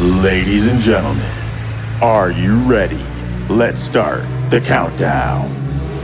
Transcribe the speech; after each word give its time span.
Ladies 0.00 0.66
and 0.72 0.80
gentlemen, 0.80 1.30
are 2.00 2.30
you 2.30 2.56
ready? 2.60 3.04
Let's 3.50 3.82
start 3.82 4.22
the 4.48 4.58
countdown. 4.58 5.54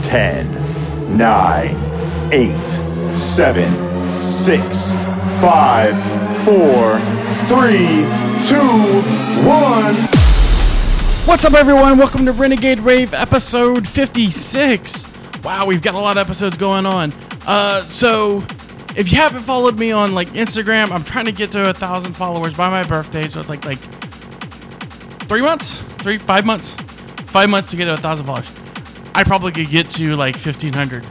10, 0.02 1.16
9, 1.16 2.30
8, 2.30 2.68
7, 3.16 4.20
6, 4.20 4.92
5, 4.92 6.44
4, 6.44 6.98
3, 7.46 7.78
2, 8.46 8.58
1. 9.48 9.94
What's 11.24 11.46
up, 11.46 11.54
everyone? 11.54 11.96
Welcome 11.96 12.26
to 12.26 12.32
Renegade 12.32 12.80
Rave 12.80 13.14
episode 13.14 13.88
56. 13.88 15.06
Wow, 15.42 15.64
we've 15.64 15.80
got 15.80 15.94
a 15.94 15.98
lot 15.98 16.18
of 16.18 16.26
episodes 16.26 16.58
going 16.58 16.84
on. 16.84 17.14
Uh, 17.46 17.80
so, 17.84 18.40
if 18.96 19.12
you 19.12 19.18
haven't 19.18 19.42
followed 19.42 19.78
me 19.78 19.92
on 19.92 20.14
like 20.14 20.28
Instagram, 20.30 20.90
I'm 20.90 21.04
trying 21.04 21.26
to 21.26 21.32
get 21.32 21.52
to 21.52 21.68
a 21.68 21.74
thousand 21.74 22.14
followers 22.14 22.54
by 22.54 22.70
my 22.70 22.82
birthday. 22.82 23.28
So 23.28 23.40
it's 23.40 23.48
like 23.48 23.64
like 23.64 23.78
three 25.28 25.42
months, 25.42 25.80
three 25.98 26.16
five 26.18 26.46
months, 26.46 26.74
five 27.26 27.50
months 27.50 27.70
to 27.70 27.76
get 27.76 27.84
to 27.84 27.92
a 27.92 27.96
thousand 27.96 28.26
followers. 28.26 28.50
I 29.14 29.22
probably 29.22 29.52
could 29.52 29.70
get 29.70 29.90
to 29.90 30.16
like 30.16 30.34
1500 30.34 31.06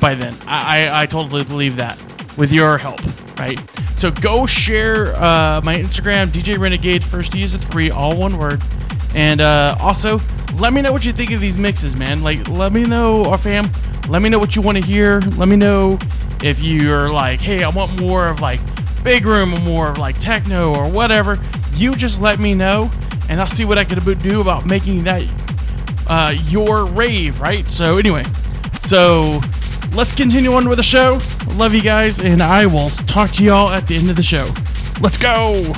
by 0.00 0.14
then. 0.14 0.34
I, 0.46 0.86
I 0.88 1.02
I 1.02 1.06
totally 1.06 1.44
believe 1.44 1.76
that 1.76 1.98
with 2.36 2.52
your 2.52 2.78
help, 2.78 3.00
right? 3.38 3.58
So 3.96 4.10
go 4.10 4.46
share 4.46 5.16
uh, 5.16 5.60
my 5.64 5.76
Instagram, 5.76 6.28
DJ 6.28 6.58
Renegade, 6.58 7.02
first 7.02 7.32
to 7.32 7.38
use 7.38 7.54
it 7.54 7.58
three, 7.58 7.90
all 7.90 8.16
one 8.16 8.38
word. 8.38 8.62
And 9.14 9.40
uh, 9.40 9.76
also, 9.80 10.18
let 10.58 10.72
me 10.72 10.80
know 10.80 10.92
what 10.92 11.04
you 11.04 11.12
think 11.12 11.30
of 11.32 11.40
these 11.40 11.58
mixes, 11.58 11.96
man. 11.96 12.22
Like, 12.22 12.48
let 12.48 12.72
me 12.72 12.84
know, 12.84 13.24
our 13.24 13.38
fam. 13.38 13.70
Let 14.08 14.22
me 14.22 14.28
know 14.28 14.38
what 14.38 14.56
you 14.56 14.62
want 14.62 14.78
to 14.78 14.84
hear. 14.84 15.20
Let 15.36 15.48
me 15.48 15.56
know 15.56 15.98
if 16.42 16.60
you're 16.60 17.10
like, 17.10 17.40
hey, 17.40 17.62
I 17.62 17.68
want 17.68 18.00
more 18.00 18.28
of 18.28 18.40
like 18.40 18.60
big 19.02 19.26
room 19.26 19.52
or 19.52 19.60
more 19.60 19.90
of 19.90 19.98
like 19.98 20.18
techno 20.18 20.74
or 20.74 20.88
whatever. 20.88 21.38
You 21.74 21.92
just 21.92 22.20
let 22.20 22.38
me 22.38 22.54
know, 22.54 22.90
and 23.28 23.40
I'll 23.40 23.48
see 23.48 23.64
what 23.64 23.78
I 23.78 23.84
can 23.84 23.98
do 24.18 24.40
about 24.40 24.66
making 24.66 25.04
that 25.04 25.24
uh, 26.06 26.34
your 26.46 26.86
rave, 26.86 27.40
right? 27.40 27.68
So, 27.70 27.98
anyway, 27.98 28.22
so 28.82 29.40
let's 29.92 30.12
continue 30.12 30.52
on 30.52 30.68
with 30.68 30.78
the 30.78 30.84
show. 30.84 31.18
Love 31.54 31.74
you 31.74 31.82
guys, 31.82 32.20
and 32.20 32.42
I 32.42 32.66
will 32.66 32.90
talk 32.90 33.32
to 33.32 33.44
y'all 33.44 33.70
at 33.70 33.86
the 33.86 33.96
end 33.96 34.10
of 34.10 34.16
the 34.16 34.22
show. 34.22 34.48
Let's 35.00 35.18
go. 35.18 35.72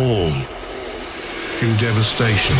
All 0.00 0.32
in 1.62 1.76
devastation. 1.76 2.56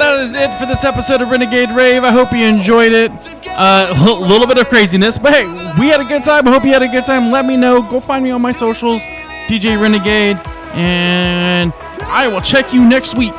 That 0.00 0.20
is 0.20 0.34
it 0.34 0.50
for 0.58 0.64
this 0.64 0.82
episode 0.84 1.20
of 1.20 1.30
Renegade 1.30 1.70
Rave. 1.70 2.04
I 2.04 2.10
hope 2.10 2.32
you 2.32 2.44
enjoyed 2.44 2.92
it. 2.92 3.10
Uh, 3.46 3.94
A 4.08 4.12
little 4.12 4.46
bit 4.46 4.56
of 4.58 4.68
craziness, 4.68 5.18
but 5.18 5.32
hey, 5.32 5.44
we 5.78 5.88
had 5.88 6.00
a 6.00 6.04
good 6.04 6.24
time. 6.24 6.48
I 6.48 6.52
hope 6.52 6.64
you 6.64 6.72
had 6.72 6.82
a 6.82 6.88
good 6.88 7.04
time. 7.04 7.30
Let 7.30 7.44
me 7.44 7.56
know. 7.56 7.82
Go 7.82 8.00
find 8.00 8.24
me 8.24 8.30
on 8.30 8.40
my 8.40 8.52
socials, 8.52 9.02
DJ 9.46 9.80
Renegade, 9.80 10.38
and 10.74 11.72
I 12.02 12.28
will 12.28 12.40
check 12.40 12.72
you 12.72 12.82
next 12.88 13.14
week. 13.14 13.34